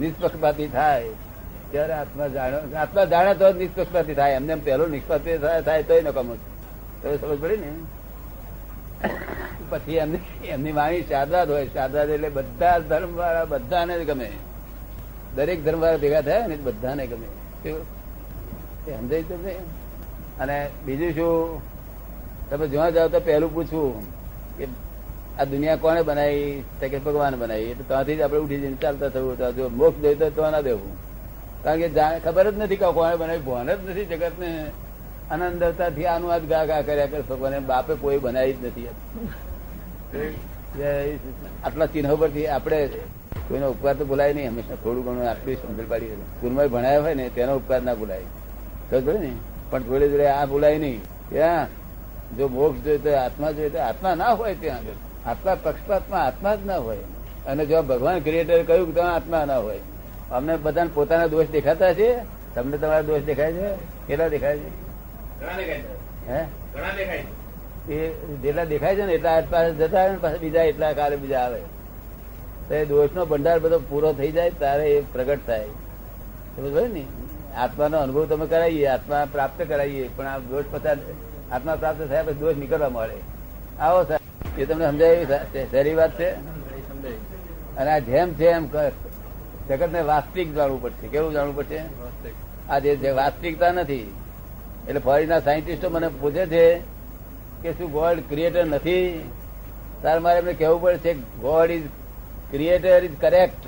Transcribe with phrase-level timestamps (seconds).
[0.00, 1.08] નિષ્પક્ષપાતી થાય.
[1.70, 2.74] ત્યારે આત્મા જાણે.
[2.74, 4.32] આત્મા જાણે તો નિષ્પક્ષપાતી થાય.
[4.32, 6.34] એમને એમ પહેલો નિષ્પક્ષપાતી થાય તોય નકામો
[7.02, 7.72] તો સમજ પડી ને?
[9.70, 11.66] પછી એમની એમની વાણી શાદરાદ હોય.
[11.66, 14.30] શાદરાદ એટલે બધા ધર્મ વાળા બધાને ગમે.
[15.36, 17.26] દરેક ધર્મ વાળા ભેગા થયા ને બધાને ગમે.
[18.90, 19.58] સમજાય તો છે
[20.38, 21.62] અને બીજું શું?
[22.50, 24.02] તમે જોવા જાવ તો પહેલું પૂછવું
[24.58, 24.66] કે
[25.40, 26.64] આ દુનિયા કોને બનાવી?
[26.80, 27.70] તો કે ભગવાન બનાવી.
[27.72, 30.92] એટલે ત્યાંથી જ આપણે ઉઠી જઈને ચાલતા થયું તો જો મોક્ષ જોઈએ તો ના દેવું.
[31.64, 34.50] કારણ કે જાણે ખબર જ નથી કે કોને બનાવી ભાન જ નથી જગતને
[35.30, 37.22] આનંદતાથી આનું આજ ગા ગા કર્યા કરે.
[37.30, 38.88] ભગવાન બાપે કોઈ બનાવી જ નથી.
[41.64, 42.78] આટલા ચિહ્નો પરથી આપણે
[43.48, 44.48] કોઈનો ઉપકાર તો ભૂલાય નહીં.
[44.50, 48.26] હંમેશા થોડું ઘણું આટલી સમજણ પાડી સ્કૂલમાં ભણાયા હોય ને, તેનો ઉપકાર ના ભૂલાય.
[48.90, 49.32] ખબર ને?
[49.70, 51.00] પણ જોડે જોડે આ ભૂલાય નહીં.
[51.30, 51.66] ત્યાં
[52.36, 55.09] જો મોક્ષ જોઈએ તો આત્મા જોઈએ તો આત્મા ના હોય ત્યાં આગળ.
[55.26, 56.96] આત્મા પક્ષપાતમાં આત્મા જ ના હોય.
[57.46, 59.80] અને જો ભગવાન ક્રિએટર કહ્યું કે તમે આત્મા ના હોય
[60.30, 62.16] અમને બધાને પોતાના દોષ દેખાતા છે?
[62.54, 63.74] તમને તમારા દોષ દેખાય છે?
[64.06, 64.68] કેટલા દેખાય છે.
[66.32, 66.44] હે.
[67.92, 71.40] એ જેટલા દેખાય છે ને એટલા આસપાસ જતા આવે ને પાછા બીજા એટલા કાલે બીજા
[71.40, 71.60] આવે.
[72.68, 75.64] તો એ દોષનો ભંડાર બધો પૂરો થઈ જાય ત્યારે એ પ્રગટ થાય.
[76.56, 77.04] સમજ ને?
[77.56, 80.96] આત્માનો અનુભવ તમે કરાવીએ આત્મા પ્રાપ્ત કરાવીએ પણ આ દોષ પસાર
[81.52, 83.16] આત્મા પ્રાપ્ત થયા પછી દોષ નીકળવા મળે.
[83.80, 84.29] આવો સાહેબ.
[84.60, 85.24] એ તમને સમજાય?
[85.64, 86.30] સારી વાત છે?
[87.76, 88.66] અને આ જેમ છે એમ
[89.68, 91.06] જગત ને વાસ્તવિક જાણવું પડશે.
[91.08, 91.82] કેવું જાણવું પડશે?
[92.68, 94.02] આ જે વાસ્તવિકતા નથી,
[94.88, 96.64] એટલે ફોરેનના સાયન્ટિસ્ટો મને પૂછે છે
[97.62, 99.30] કે શું ગોડ ક્રિએટર નથી?
[100.02, 101.86] તારે મારે એમને કહેવું પડે છે God is
[102.50, 103.66] creator is correct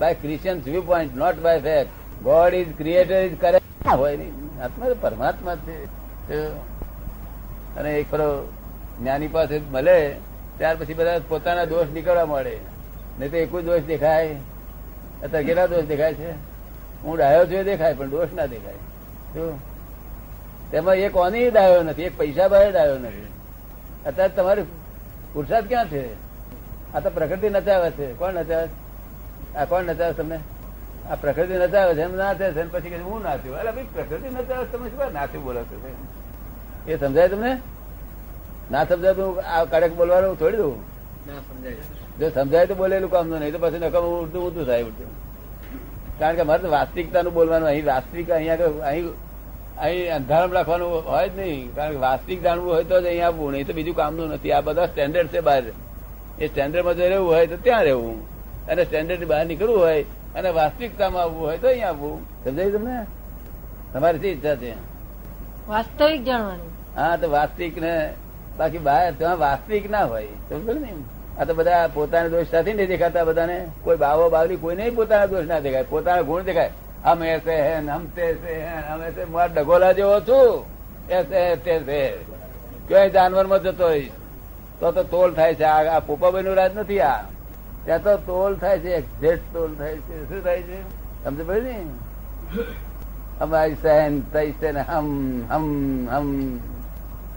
[0.00, 1.90] by Christian view point, not by fact.
[2.22, 3.88] God is creator is correct.
[3.88, 4.62] હોય નહીં.
[4.62, 5.76] આત્મા પરમાત્મા છે.
[7.76, 8.28] અને એક ખરો
[9.00, 9.98] જ્ઞાની પાસે મળે
[10.58, 12.58] ત્યાર પછી બધા પોતાના દોષ નીકળવા મળે.
[13.18, 14.34] નહીં તો એક જ દોષ દેખાય.
[15.22, 16.30] અત્યારે કેટલા દોષ દેખાય છે?
[17.02, 18.74] હું ડાયો છું એ દેખાય, પણ દોષ ના દેખાય.
[19.34, 19.58] શું?
[20.70, 23.26] તેમાં એક કોની ડાયો નથી, એક પૈસા બાય ડાયો નથી.
[24.06, 24.62] અત્યારે તમારે
[25.32, 26.14] પુરુષાર્થ ક્યાં છે?
[26.94, 28.12] આ તો પ્રકૃતિ નચાવે છે.
[28.12, 28.68] કોણ નચાવે?
[29.58, 30.38] આ કોણ નચાવે તમને?
[31.10, 34.88] આ પ્રકૃતિ નચાવે છે, એમ નાચે છે પછી હું નાચ્યું અરે ભાઈ, પ્રકૃતિ નચાવે તમે
[34.88, 35.96] શું નાચ્યું બોલો છો.
[36.88, 37.60] એ સમજાય તમને?
[38.72, 40.78] ના સમજાય તો આ કડક બોલવાનું છોડી દઉં.
[41.48, 41.82] સમજાય.
[42.18, 45.10] જો સમજાય તો બોલેલું કામ નહીં તો પછી નકમ ઉડતું ઉડતું થાય ઉડતું.
[46.18, 49.06] કારણ કે મારે તો વાસ્તવિકતાનું બોલવાનું અહીં વાસ્તવિક અહીંયા અહીં
[49.84, 51.74] અહીં અંધારણ રાખવાનું હોય જ નહીં.
[51.76, 54.52] કારણ કે વાસ્તવિક જાણવું હોય તો જ અહીં આવવું નહીં તો બીજું કામનું નથી.
[54.56, 55.64] આ બધા સ્ટેન્ડર્ડ છે બહાર.
[56.42, 58.18] એ સ્ટેન્ડર્ડમાં જો રહેવું હોય તો ત્યાં રહેવું.
[58.70, 60.04] અને સ્ટેન્ડર્ડ બહાર નીકળવું હોય
[60.36, 62.16] અને વાસ્તવિકતામાં આવવું હોય તો અહીં આવવું.
[62.44, 62.96] સમજાય તમને?
[63.92, 64.72] તમારી શી ઈચ્છા છે?
[65.68, 66.72] વાસ્તવિક જાણવાનું.
[66.96, 67.94] હા તો વાસ્તવિક ને
[68.58, 70.26] બાકી બહાર ત્યાં વાસ્તવિક ના હોય.
[70.26, 70.94] સમજો ને
[71.38, 73.66] આ તો બધા પોતાના દોષ સાથે નહીં દેખાતા બધાને.
[73.82, 75.82] કોઈ બાવો બાવરી કોઈ નહીં પોતાના દોષ ના દેખાય.
[75.82, 76.70] પોતાના ગુણ દેખાય.
[77.04, 80.64] હમ એસે હે હમ છે હે હમ એસે મારા ડગોલા જેવો છું.
[81.08, 82.16] એસે તે છે
[82.88, 84.10] ક્યાંય જાનવરમાં જતો હોય
[84.80, 85.64] તો તો તોલ થાય છે.
[85.64, 87.22] આ પોપાભાઈ નું રાજ નથી આ.
[87.84, 88.90] ત્યાં તો તોલ થાય છે.
[88.90, 90.28] એક્ઝેક્ટ તોલ થાય છે.
[90.28, 90.82] શું થાય છે?
[91.24, 91.84] સમજ પડે ને?
[93.40, 94.22] અમારી સહેન
[94.62, 96.58] ને હમ હમ હમ.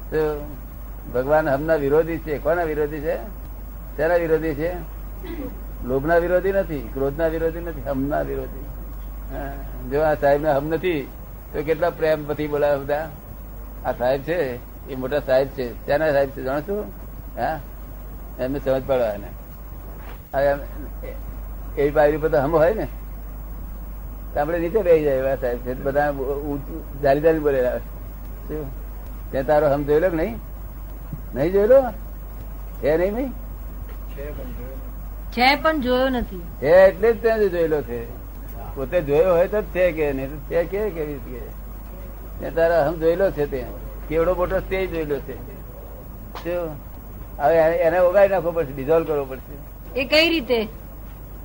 [0.09, 0.46] તો
[1.14, 2.38] ભગવાન હમના વિરોધી છે.
[2.38, 3.18] કોના વિરોધી છે?
[3.98, 4.72] તેના વિરોધી છે?
[5.84, 8.66] લોભના વિરોધી નથી, ક્રોધના વિરોધી નથી, હમના વિરોધી.
[9.90, 11.08] જો આ સાહેબ હમ નથી,
[11.54, 13.10] તો કેટલા પ્રેમ પછી બોલાવે બધા?
[13.86, 14.40] આ સાહેબ છે,
[14.88, 15.86] એ મોટા સાહેબ છે.
[15.86, 16.80] ત્યાંના સાહેબ છે, જાણો છું
[17.38, 17.60] હા,
[18.40, 19.30] એમને સમજ પડવા એને.
[21.78, 22.88] એવી બાજુ બધા હમ હોય ને.
[24.36, 25.74] આપણે નીચે બેસી જાય એવા સાહેબ છે.
[25.74, 26.14] બધા
[27.04, 27.78] જારી જારી બોલેલા
[29.32, 30.40] ત્યાં તારો હમ જોયેલો કે નહીં?
[31.36, 31.80] નહીં જોયેલો?
[32.84, 33.31] હે નહીં ભાઈ
[34.16, 34.81] છે પણ જોયું
[35.36, 36.42] છે પણ જોયો નથી.
[36.62, 38.00] હે એટલે જ ત્યાં જોયેલો છે.
[38.75, 41.41] પોતે જોયો હોય તો જ છે કે નહીં તો છે કે કેવી રીતે
[42.41, 42.52] કે.
[42.52, 43.66] તારા હમ જોયેલો છે તે.
[44.09, 45.36] કેવડો મોટો તે જોયેલો છે.
[46.44, 46.70] શું?
[47.38, 47.56] હવે
[47.88, 49.56] એને ઓગાળી નાખવો પડશે ડિઝોલ્વ કરવો પડશે.
[49.96, 50.59] એ કઈ રીતે?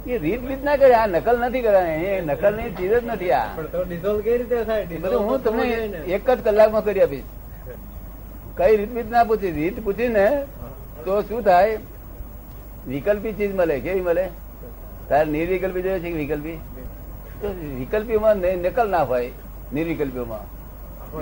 [0.06, 2.04] એ રીત રીત ના કરે આ નકલ નથી કરવાની.
[2.04, 3.46] એ નકલની ચીજ જ નથી આ.
[3.56, 4.82] પણ ડિઝોલ્વ કઈ રીતે થાય?
[4.82, 5.64] એ હું તમને.
[6.06, 7.35] એક જ કલાકમાં કરી આપીશ.
[8.58, 9.52] કઈ રીત રીત ના પૂછી?
[9.58, 10.26] રીત પૂછી ને
[11.04, 11.78] તો શું થાય?
[12.88, 14.24] વિકલ્પી ચીજ મળે કેવી મળે?
[15.08, 16.58] તારે નિર્વિકલ્પી જોઈએ છે વિકલ્પી?
[17.40, 17.48] તો
[17.80, 19.30] વિકલ્પીમાં નકલ ના હોય
[19.72, 20.46] નિર્વિકલ્પીઓમાં.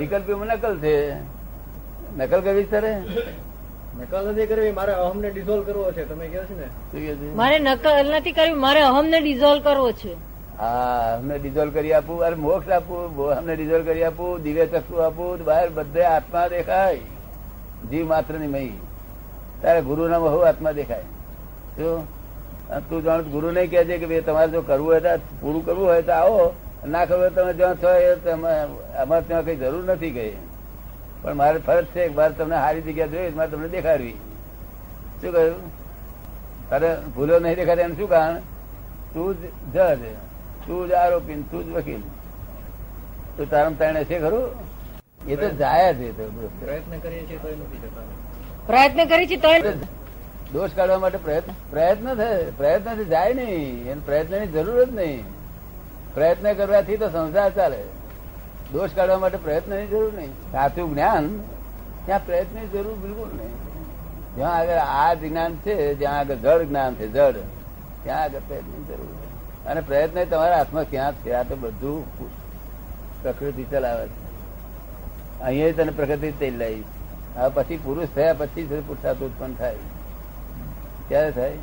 [0.00, 0.94] વિકલ્પીઓમાં નકલ છે.
[2.18, 2.92] નકલ કરવી તારે?
[3.98, 6.68] નકલ નથી કરવી મારે અહમને ડિઝોલ્વ કરવો છે તમે કહો છો ને?
[7.40, 10.12] મારે નકલ નથી કરવી મારે અહમને ડિઝોલ્વ કરવો છે.
[10.60, 15.44] હા અમને ડિઝોલ્વ કરી આપું અરે મોક્ષ આપું અમને ડિઝોલ્વ કરી આપું દિવ્ય ચક્ષુ આપું
[15.48, 17.00] બહાર બધે આત્મા દેખાય.
[17.90, 18.74] જીવ માત્રની મહી.
[19.62, 21.06] તારે ગુરુ ના બહુ આત્મા દેખાય.
[21.76, 22.06] શું
[22.88, 25.86] તું જાણ ગુરુ નહીં કહે છે કે ભાઈ તમારે જો કરવું હોય તો પૂરું કરવું
[25.88, 26.42] હોય તો આવો.
[26.88, 28.10] ના કરવું તમે જ્યાં છો એ
[29.02, 30.34] અમારે ત્યાં કઈ જરૂર નથી કઈ.
[31.22, 34.16] પણ મારે ફરજ છે મારે તમને સારી જગ્યા જોઈએ મારે તમને દેખાડવી.
[35.20, 35.62] શું કહ્યું?
[36.70, 38.38] તારે ભૂલો નહીં દેખાડે એનું શું કારણ?
[39.14, 39.42] તું જ
[39.74, 40.02] જજ,
[40.66, 42.02] તું જ આરોપી તું જ વકીલ.
[43.36, 44.44] તું તારમ તાણે છે ખરું?
[45.28, 46.50] એ તો જાય જ એ તો.
[46.60, 48.00] પ્રયત્ન કરીએ છીએ તો નથી જતા.
[48.66, 49.72] પ્રયત્ન કરી છે તો
[50.52, 53.84] દોષ કાઢવા માટે પ્રયત્ન પ્રયત્ન થાય પ્રયત્નથી જાય નહીં.
[53.86, 55.24] એને પ્રયત્નની જરૂર જ નહીં.
[56.14, 57.82] પ્રયત્ન કરવાથી તો સંસાર ચાલે.
[58.72, 60.32] દોષ કાઢવા માટે પ્રયત્નની જરૂર નહીં.
[60.52, 61.40] સાચું જ્ઞાન
[62.06, 63.54] ત્યાં પ્રયત્નની જરૂર બિલકુલ નહીં.
[64.36, 67.32] જ્યાં આગળ આ જ્ઞાન છે જ્યાં આગળ જળ જ્ઞાન છે જળ
[68.02, 69.66] ત્યાં આગળ પ્રયત્નની જરૂર છે.
[69.66, 71.32] અને પ્રયત્ન તમારા હાથમાં ક્યાં છે?
[71.32, 72.04] આ તો બધું
[73.22, 74.23] પ્રકૃતિ ચલાવે છે.
[75.42, 76.84] અહીંયા તને પ્રગતિ થઈ લાવી
[77.36, 79.78] હવે પછી પુરુષ થયા પછી પુરુષાર્થ ઉત્પન્ન થાય.
[81.08, 81.56] ક્યારે થાય?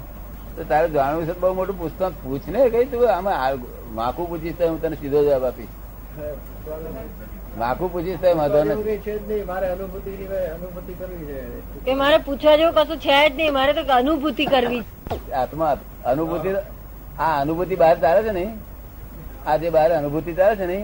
[0.56, 2.13] તો તારે જાણવું છે બહુ મોટું પુસ્તક.
[2.23, 3.59] પૂછ ને કઈ તું આમાં
[4.00, 5.73] માખું પૂછીશ તો હું તને સીધો જવાબ આપીશ.
[7.59, 9.44] માખું પૂછીશ તો વાંધો નથી.
[9.51, 10.12] મારે અનુભૂતિ
[10.56, 11.25] અનુભૂતિ કરવી
[11.85, 11.94] છે.
[12.01, 13.53] મારે પૂછવા જેવું કશું છે જ નહીં.
[13.53, 14.83] મારે તો અનુભૂતિ કરવી.
[15.44, 15.77] આત્મા
[16.13, 16.50] અનુભૂતિ
[17.19, 18.45] આ અનુભૂતિ બહાર ચાલે છે ને
[19.47, 20.77] આ જે બહાર અનુભૂતિ ચાલે છે ને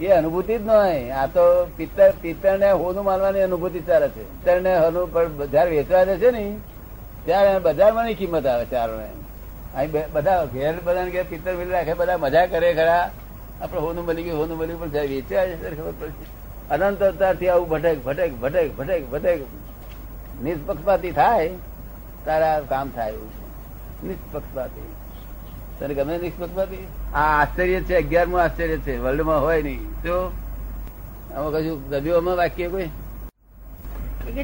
[0.00, 0.70] એ અનુભૂતિ જ ન
[1.12, 4.30] આ તો પિત્તર પિત્તર ને હોનું માનવાની અનુભૂતિ ચાલે છે.
[4.30, 6.58] પિત્તર ને હોનું પણ જયારે વેચવા છે ને.
[7.24, 9.08] ત્યારે બજારમાં ની કિંમત આવે ચારોને
[9.74, 13.10] અહીં બધા ઘેર બધા ઘેર પિત્તર મિલ રાખે, બધા મજા કરે ખરા.
[13.60, 16.24] આપડે હોનું મળી ગયું, હોનું મળ્યું પણ જયારે વેચવા જશે ખબર પડશે.
[16.70, 19.38] અનંત આવું ભટક ભટક ભટક ભટક ભટક.
[20.42, 21.50] નિષ્પક્ષપાતી થાય,
[22.24, 24.06] તારા કામ થાય એવું છે.
[24.06, 25.03] નિષ્પક્ષપાતી.
[25.80, 30.02] તને ગમે નિષ્પક્ષપાતી આ આશ્ચર્ય છે અગિયારમું આશ્ચર્ય છે વર્લ્ડમાં હોય નહીં.
[30.02, 30.32] તો
[31.36, 32.86] આમાં કશું દબીઓમાં વાક્ય કોઈ?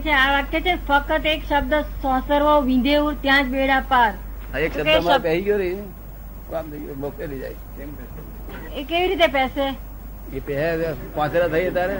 [0.01, 4.15] છે આ વાક્ય છે ફક્ત એક શબ્દ સોસરવો વિંધેવું ત્યાં જ બેડા પાર.
[4.59, 5.75] એક શબ્દમાં શબ્દ- કહી ગયો રહી
[6.51, 7.55] કામ થઈ ગયું મોકલી જાય.
[8.75, 9.75] એ કેવી રીતે પેસે
[10.37, 10.77] એ પહે
[11.15, 11.97] પાંચરા થઈ તારે?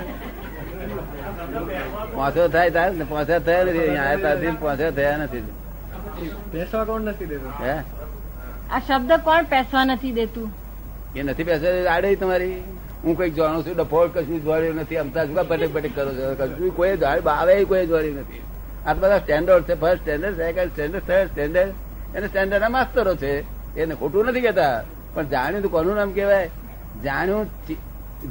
[2.15, 2.95] પાંચરો થાય તારે?
[2.95, 3.79] ને પાંચરા થયા નથી.
[3.79, 5.41] અહીંયા આવ્યા તારથી પાંચરા થયા નથી.
[6.53, 7.65] પૈસા કોણ નથી દેતો?
[7.65, 8.00] હે?
[8.73, 10.51] આ શબ્દ કોણ પેસવા નથી દેતું?
[11.17, 12.63] એ નથી પેસવા આડે તમારી.
[13.05, 16.35] હું કંઈક જાણું છું ડફોળ કશું જોડ્યું નથી અમતા શું બટેક બટેક કરો છો.
[16.35, 16.97] કશું કોઈ
[17.27, 18.41] આવે કોઈ જોડ્યું નથી.
[18.87, 23.33] આ બધા સ્ટેન્ડર્ડ છે first standard second standard third standard એને સ્ટેન્ડર્ડ ના માસ્તરો છે.
[23.77, 24.85] એને ખોટું નથી કેતા
[25.15, 26.51] પણ જાણ્યું તો કોનું નામ કહેવાય?
[27.05, 27.47] જાણ્યું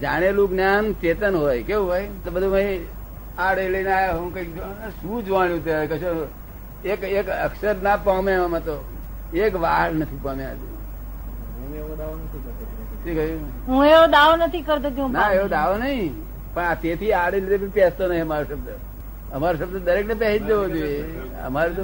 [0.01, 1.63] જાણેલું જ્ઞાન ચેતન હોય.
[1.63, 2.07] કેવું હોય?
[2.25, 2.85] તો બધું ભાઈ
[3.37, 4.57] આડે લઈને આવ્યા હું કંઈક
[5.01, 6.27] શું જાણ્યું તે કશું
[6.85, 8.77] એક એક અક્ષર ના પામે એમાં તો.
[9.33, 10.55] એક વાળ નથી પામ્યા
[11.61, 12.63] હું એવો દાવો નથી કરતો
[13.03, 13.41] શું કહ્યું?
[13.67, 14.33] હું એવો દાવો
[14.95, 16.13] કે ના એવો દાવો નહીં.
[16.53, 18.67] પણ આ તેથી આડે લીધે પેસતો નહીં અમારો શબ્દ.
[19.33, 21.05] અમારો શબ્દ દરેક ને પહેરી દેવો જોઈએ
[21.47, 21.83] અમારે તો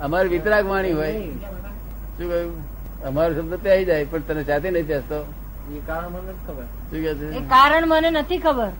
[0.00, 1.14] અમારે વિતરાગ વાણી હોય.
[2.18, 2.52] શું કહ્યું?
[3.08, 5.18] અમારો શબ્દ પહેરી જાય પણ તને સાથે નહીં પહેરતો
[5.76, 6.66] એ કારણ મને નથી ખબર.
[6.90, 7.26] શું કે છે?
[7.48, 8.70] કારણ મને નથી ખબર.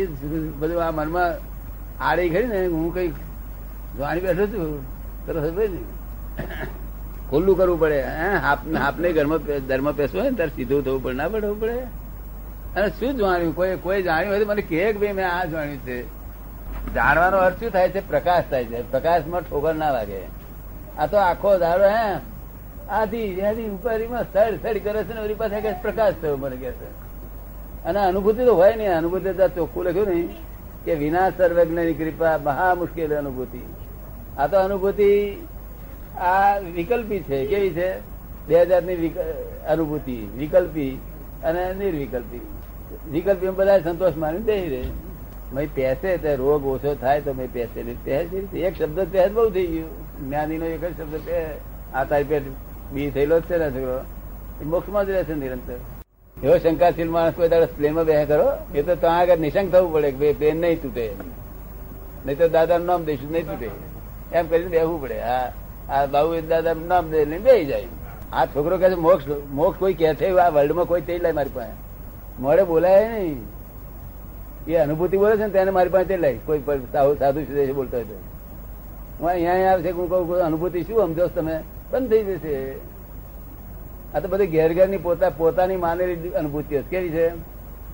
[0.00, 0.06] એ
[0.60, 1.32] બધું આ મનમાં
[2.00, 3.10] આડી ખરી ને હું કઈ
[3.98, 4.80] વાણી બેઠો છું.
[5.26, 5.80] તરફ ને.
[7.30, 8.02] ખુલ્લું કરવું પડે.
[8.76, 9.38] હાપને ઘરમાં
[9.68, 11.14] ધર્મ હોય ને ત્યારે સીધું થવું પડે.
[11.14, 11.78] ના પડવું પડે.
[12.76, 13.54] અને શું જાણ્યું?
[13.56, 16.02] કોઈ કોઈ જાણ્યું હોય તો મને કહે કે ભાઈ, મેં આ જાણ્યું છે.
[16.94, 18.08] જાણવાનો અર્થ શું થાય છે?
[18.08, 18.90] પ્રકાશ થાય છે.
[18.90, 20.20] પ્રકાશમાં ઠોકર ના લાગે
[20.98, 22.16] આ તો આખો દાડો હે?
[22.90, 26.70] આધી આધી ઉપરીમાં સડ સડ કરે છે ને ઓરી પાસે કે પ્રકાશ થયો મને કે
[26.70, 26.88] છે.
[27.84, 28.96] અને અનુભૂતિ તો હોય નહીં.
[28.96, 30.28] અનુભૂતિ તો ચોખ્ખું લખ્યું નહીં
[30.84, 33.60] કે વિના સર્વજ્ઞની કૃપા મહા મુશ્કેલ અનુભૂતિ.
[34.38, 35.10] આ તો અનુભૂતિ
[36.18, 37.98] આ વિકલ્પી છે, કેવી છે?
[38.48, 39.14] બે હજારની
[39.68, 40.98] અનુભૂતિ, વિકલ્પી
[41.44, 42.40] અને નિર્વિકલ્પી.
[43.10, 44.84] વિકલ્પી બધા સંતોષ માની બેસી રહે.
[45.54, 47.80] ભાઈ પેસે તો રોગ ઓછો થાય તો મેં પેસે.
[48.58, 49.88] એક શબ્દ પહે બહુ થઈ ગયું.
[50.28, 51.44] જ્ઞાની નો એક જ શબ્દ પહે
[51.94, 52.42] આ તારી પેટ
[52.92, 53.98] બી થયેલો જ છે ને છોકરો.
[54.60, 55.78] એ મોક્ષમાં જ રહેશે નિરંતર.
[56.44, 60.10] એવો શંકાશીલ માણસ કોઈ દાડો પ્લેનમાં બેહ કરો એ તો ત્યાં આગળ નિશંક થવું પડે
[60.10, 61.14] કે ભાઈ પ્લેન નહીં તૂટે.
[62.26, 63.70] નહીં તો દાદાનું નામ દઈશું, નહીં તૂટે.
[64.32, 65.20] એમ કરીને બેહવું પડે.
[65.22, 65.52] હા.
[65.90, 67.86] આ બાબુ દાદા નામ દે ને બેસી જાય.
[68.32, 71.72] આ છોકરો છે, મોક્ષ મોક્ષ કોઈ કહે છે, આ વર્લ્ડમાં કોઈ તે લાય મારી પાસે.
[72.42, 73.42] મોડે બોલાય નહીં.
[74.68, 76.60] એ અનુભૂતિ બોલે છે ને, તેને મારી પાસે તે લાય કોઈ
[76.92, 78.20] સાધુ સાધુ બોલતો હોય તો.
[79.20, 81.60] હું અહીંયા આવે છે, હું કહું કે અનુભૂતિ શું સમજો તમે?
[81.90, 82.72] બંધ થઈ જશે.
[84.14, 86.78] આ તો બધી ઘેર ઘેરની પોતા, પોતાની માનેલી અનુભૂતિ.
[86.78, 87.32] કેવી છે.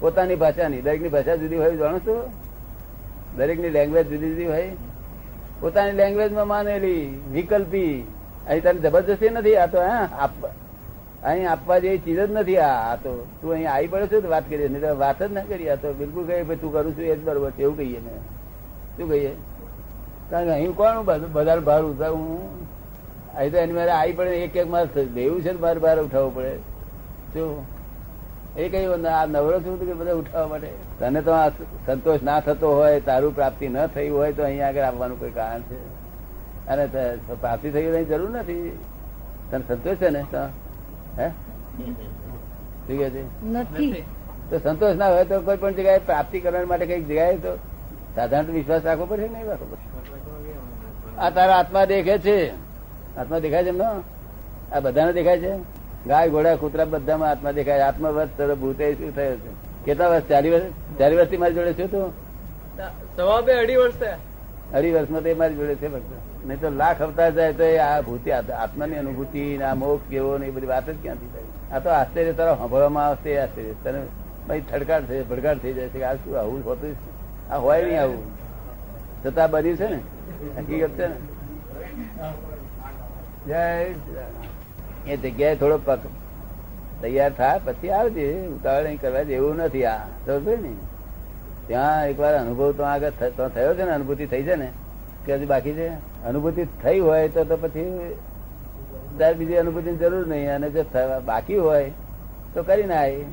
[0.00, 2.30] પોતાની ભાષાની, દરેકની ભાષા જુદી હોય, જાણો છો?
[3.36, 4.70] દરેકની લેંગ્વેજ જુદી જુદી હોય.
[5.62, 8.06] પોતાની લેંગ્વેજમાં માનેલી, વિકલ્પી.
[8.46, 10.28] અહીં તને જબરજસ્તી નથી, આ તો, હા
[11.22, 14.68] અહીં આપવા જેવી ચીજ જ નથી, આ તો, તું અહીં આવી પડે છે વાત કરીએ,
[14.68, 17.24] નહીં વાત જ ના કરી આ તો બિલકુલ કહીએ, ભાઈ, તું કરું છું એ જ
[17.24, 18.18] બરોબર એવું કહીએ મેં.
[18.96, 19.36] શું કહીએ?
[20.30, 21.32] કારણ કે અહીં કોણ બધું
[21.64, 22.66] ભાર હું
[23.36, 26.34] અહીં તો એની મારે આવી પડે એક એક માસ દેવું છે ને, ભાર બાર ઉઠાવવું
[26.34, 26.56] પડે.
[27.32, 27.71] શું?
[28.56, 30.70] એ કઈ આ નવરો છું કે બધા ઉઠાવવા માટે.
[30.98, 31.48] તને તો આ
[31.86, 35.62] સંતોષ ના થતો હોય તારું પ્રાપ્તિ ન થઈ હોય તો અહીંયા આગળ આવવાનું કોઈ કારણ
[35.62, 35.78] છે?
[36.68, 36.86] અને
[37.40, 38.78] પ્રાપ્તિ થઈ અહીં જરૂર નથી.
[39.50, 40.24] તને સંતોષ છે ને?
[40.30, 40.42] તો
[41.18, 41.28] હે?
[42.86, 43.22] શું છે?
[43.46, 44.04] નથી.
[44.50, 47.58] તો સંતોષ ના હોય તો કોઈ પણ જગ્યાએ પ્રાપ્તિ કરવા માટે કંઈક જગ્યાએ તો
[48.16, 49.88] સાધારણ વિશ્વાસ રાખવો પડશે નહીં રાખવો પડશે
[51.18, 52.50] આ તારા આત્મા દેખે છે.
[53.16, 53.90] આત્મા દેખાય છે એમનો?
[54.72, 55.52] આ બધાને દેખાય છે?
[56.06, 57.80] ગાય ઘોડા કૂતરા બધામાં આત્મા દેખાય.
[57.80, 59.50] આત્મવત તરફ ભૂતે શું થયો છે?
[59.84, 60.28] કેટલા વર્ષ?
[60.28, 60.98] ચારી વર્ષ?
[60.98, 62.12] ચારી વર્ષથી મારી જોડે છે તું
[63.16, 64.02] સવા બે અઢી વર્ષ
[64.74, 68.00] અઢી વર્ષમાં તે મારી જોડે છે ફક્ત નહીં તો લાખ અવતાર જાય તો એ આ
[68.08, 71.76] ભૂતિ આત્માની અનુભૂતિ ને આ મોક્ષ કેવો ને એ બધી વાત જ ક્યાંથી થાય?
[71.76, 73.74] આ તો આશ્ચર્ય તારા સાંભળવામાં આવશે એ આશ્ચર્ય.
[73.84, 74.00] તને
[74.48, 76.96] ભાઈ થડકાર થઈ ભડકાર થઈ જાય છે કે આ શું આવું હોતું
[77.50, 78.24] આ હોય નહીં આવું.
[79.24, 79.98] છતાં બન્યું છે ને?
[80.58, 81.16] હકીકત છે ને?
[83.46, 83.62] જય.
[85.06, 85.98] એ જગ્યાએ થોડો પક
[87.02, 89.98] તૈયાર થાય પછી આવજે, ઉતાવળ નહીં કરવા જેવું નથી આ.
[90.26, 90.74] સમજો ને?
[91.66, 94.72] ત્યાં એકવાર અનુભવ તો આગળ તો થયો છે ને, અનુભૂતિ થઈ છે ને?
[95.26, 95.88] કે હજુ બાકી છે?
[96.24, 98.16] અનુભૂતિ થઈ હોય તો તો પછી
[99.18, 100.54] ત્યારે બીજી અનુભૂતિની જરૂર નહીં.
[100.54, 100.84] અને જો
[101.24, 101.90] બાકી હોય
[102.54, 103.24] તો કરી નાય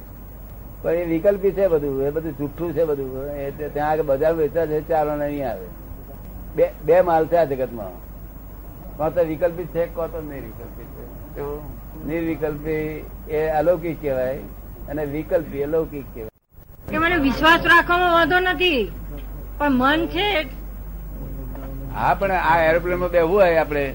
[0.81, 3.25] પણ એ વિકલ્પી છે બધું, એ બધું જુઠ્ઠું છે બધું.
[3.25, 5.65] એ ત્યાં આગળ બજાર વેચા છે, ચાલો નહીં આવે.
[6.55, 8.08] બે બે માલ છે આ જગતમાં.
[8.99, 11.03] કોણ તો વિકલ્પી છે કોણ તો નિર્વિકલ્પી છે.
[11.35, 11.45] તો?
[12.05, 13.03] નિર્વિકલ્પી
[13.33, 14.39] એ અલૌકિક કહેવાય
[14.89, 16.35] અને વિકલ્પી અલૌકિક કહેવાય.
[16.89, 18.81] કે મને વિશ્વાસ રાખવામાં વાંધો નથી.
[19.59, 20.27] પણ મન છે
[21.95, 23.85] હા પણ આ એરોપ્લેનમાં બેહવું હોય આપણે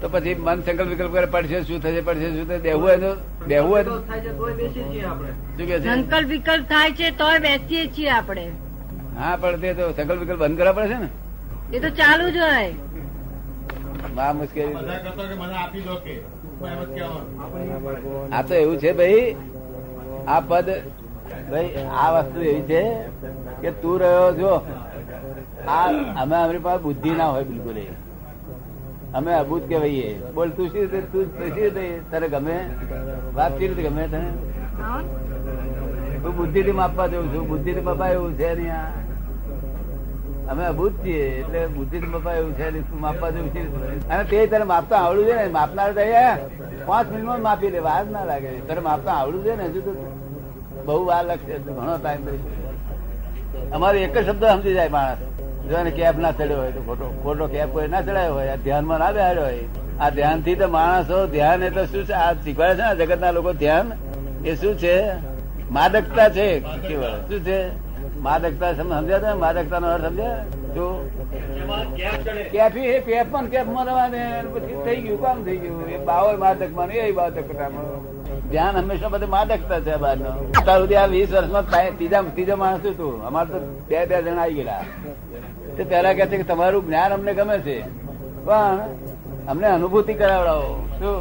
[0.00, 3.12] તો પછી મન સંકલ્પ વિકલ્પ કરે પડશે શું થશે પડશે શું થશે બેહવું હોય તો?
[3.46, 3.96] બેહવું હોય તો?
[4.08, 5.30] થાય છે તોય બેસી છીએ આપણે.
[5.56, 5.88] શું કે છે?
[5.88, 8.46] સંકલ્પ વિકલ્પ થાય છે તોય બેસીએ છીએ આપણે.
[9.18, 11.08] હા પણ તે તો સંકલ્પ વિકલ્પ બંધ કરવા પડશે ને?
[11.72, 12.70] એ તો ચાલુ જ હોય.
[14.18, 14.90] આ મુશ્કેલી જ
[18.32, 19.36] આ તો એવું છે ભાઈ
[20.26, 20.68] આ પદ
[21.50, 22.82] ભાઈ આ વસ્તુ એવી છે
[23.62, 24.52] કે તું રહ્યો છો
[25.68, 27.86] આ અમે અમારી પાસે બુદ્ધિ ના હોય બિલકુલ એ.
[29.14, 30.16] અમે અભૂત કહેવાઈએ.
[30.34, 32.56] બોલ તું શી રીતે તું તું શી રીતે તારે ગમે?
[33.34, 34.22] વાત કેવી રીતે ગમે તને?
[36.22, 36.36] તું હું.
[36.36, 37.48] બુદ્ધિ થી માપવા જઉં છું.
[37.48, 39.01] બુદ્ધિ થી મપા એવું છે નહીં આ.
[40.52, 42.66] અમે અભૂત છીએ, એટલે બુદ્ધિ મપા એવું છે
[43.04, 44.08] માપવા જેવું છે.
[44.08, 46.04] અને તે તને માપતા આવડું છે ને, માપનાર તો
[46.86, 48.50] પાંચ મિનિટમાં માપી લે, વાર ના લાગે.
[48.68, 49.92] તને માપતા આવડું છે ને, હજુ તો
[50.86, 52.22] બહુ વાર લાગશે ઘણો ટાઈમ
[53.74, 55.20] અમારે એક જ શબ્દ સમજી જાય માણસ.
[55.68, 58.98] જો એને કેપ ના ચડ્યો હોય તો ખોટો ખોટો કેપ કોઈ ના ચડાયો હોય ધ્યાનમાં
[59.02, 59.66] ના બેહાડ્યો હોય.
[60.00, 62.14] આ ધ્યાનથી તો માણસો ધ્યાન એટલે શું છે?
[62.24, 63.86] આ શીખવાડે છે ને જગત ના લોકો ધ્યાન?
[64.44, 64.96] એ શું છે?
[65.76, 66.48] માદકતા છે
[67.28, 67.58] શું છે?
[68.22, 69.32] માદકતા સમજ્યા તમે?
[69.32, 70.44] માદકતા નો અર્થ સમજ્યા?
[70.74, 70.84] જો
[72.52, 75.22] કેફી એ પેપ પણ કેફમાં રવાને પછી થઈ ગયું.
[75.22, 75.88] કામ થઈ ગયું.
[75.88, 77.84] એ બાવર માદકમાં એ માદકતામાં.
[78.50, 82.86] ધ્યાન હંમેશા બધે માદકતા છે બહાર નો અત્યાર સુધી આ વીસ વર્ષમાં ત્રીજા ત્રીજો માણસ
[82.86, 83.26] હતું?
[83.26, 84.84] અમારે તો બે બે જણા આવી ગયેલા.
[85.76, 87.78] તે પેલા કે છે કે તમારું જ્ઞાન અમને ગમે છે.
[88.44, 88.80] પણ
[89.48, 90.88] અમને અનુભૂતિ કરાવડાવો.
[90.98, 91.16] શું?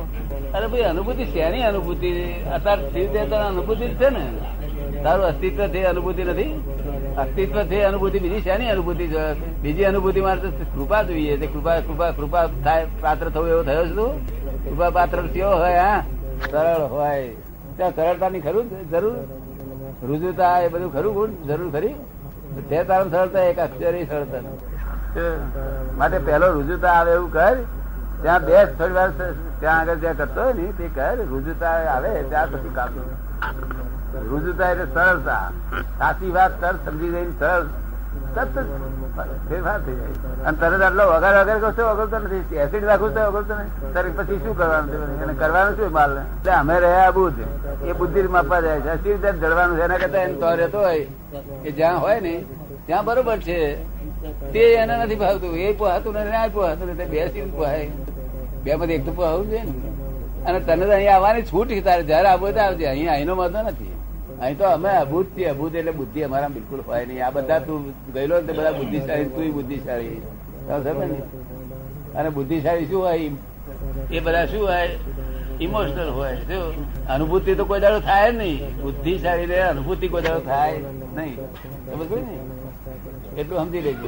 [0.53, 2.11] અરે ભાઈ, અનુભૂતિ શેની અનુભૂતિ?
[2.53, 4.25] અત્યારે શિવ અનુભૂતિ છે ને.
[5.03, 6.49] તારું અસ્તિત્વ છે અનુભૂતિ નથી?
[7.17, 9.07] અસ્તિત્વ છે અનુભૂતિ બીજી શેની અનુભૂતિ
[9.61, 11.47] બીજી અનુભૂતિ મારે કૃપા જોઈએ છે.
[11.47, 14.25] કૃપા કૃપા કૃપા થાય, પાત્ર થવું એવો થયો છે તું?
[14.65, 16.03] કૃપા પાત્ર કેવો હોય, હા?
[16.51, 17.29] સરળ હોય.
[17.77, 19.15] ત્યાં સરળતાની ખરું જરૂર?
[20.07, 21.29] રુજુતા એ બધું ખરું ગુણ?
[21.47, 21.93] જરૂર ખરી?
[22.69, 24.39] તે તારણ સરળતા, એક અક્ષર સરળતા.
[25.97, 27.57] માટે પહેલો રુજુતા આવે એવું કર.
[28.21, 29.09] ત્યાં બે થોડી વાર
[29.59, 32.89] ત્યાં આગળ જ્યાં કરતો હોય ને, તે કર રુજુતા આવે, ત્યાં પછી કામ
[34.29, 35.45] રુજુતા એટલે સરળતા.
[35.99, 37.65] સાચી વાત સર સમજી જઈને સરળ.
[38.35, 38.55] તરત
[39.49, 40.43] ફેરફાર થઈ જાય.
[40.45, 42.55] અને તરત આટલો વગર વગર કરશો ઓગળતો નથી.
[42.55, 46.75] એસિડ રાખું તો ઓગળતો નહીં ત્યારે પછી શું કરવાનું એને કરવાનું શું માલ એટલે અમે
[46.79, 47.39] રહ્યા બુદ્ધ.
[47.83, 48.89] એ બુદ્ધિ માપવા જાય છે.
[48.89, 49.83] અસી રીતે જડવાનું છે.
[49.83, 51.07] એના કરતા એને તો રહેતો હોય
[51.65, 52.35] એ જ્યાં હોય ને,
[52.85, 53.59] ત્યાં બરોબર છે.
[54.53, 55.57] તે એને નથી ભાવતું.
[55.57, 57.09] એ પોહાતું નથી આ પોહાતું નથી.
[57.13, 57.91] બેસી પોહાય.
[58.63, 59.71] બે માંથી એક તો આવું છે ને.
[60.45, 62.85] અને તને તો અહીંયા આવવાની છૂટ તારે જયારે આવું તો આવજે.
[62.85, 63.91] અહીંયા અહીંનો વાંધો નથી.
[64.41, 67.25] અહીં તો અમે અભૂત છીએ, અભૂત એટલે બુદ્ધિ અમારા બિલકુલ હોય નહીં.
[67.25, 70.21] આ બધા તું ગયેલો ને બધા બુદ્ધિશાળી, તું બુદ્ધિશાળી.
[72.15, 73.31] અને બુદ્ધિશાળી શું હોય?
[74.11, 74.89] એ બધા શું હોય?
[75.61, 76.37] ઇમોશનલ હોય.
[77.09, 78.81] અનુભૂતિ તો કોઈ દાડો થાય નહીં.
[78.81, 80.79] બુદ્ધિશાળી અનુભૂતિ કોઈ દાડો થાય
[81.15, 81.35] નહીં.
[81.35, 83.41] સમજ ને?
[83.41, 84.07] એટલું સમજી લેજો.